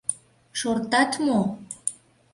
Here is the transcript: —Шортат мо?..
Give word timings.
—Шортат 0.59 1.11
мо?.. 1.25 1.39